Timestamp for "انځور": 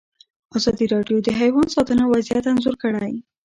2.51-2.75